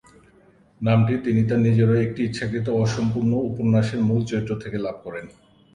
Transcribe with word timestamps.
নামটি 0.81 1.13
তিনি 1.25 1.41
তার 1.49 1.59
নিজেরই 1.59 2.03
একটি 2.03 2.21
ইচ্ছাকৃত 2.23 2.67
অসম্পূর্ণ 2.83 3.31
উপন্যাসের 3.49 4.01
মূল 4.07 4.21
চরিত্র 4.29 4.53
থেকে 4.63 4.77
লাভ 4.77 4.95
করেন। 5.05 5.25